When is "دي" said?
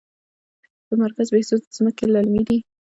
2.49-2.57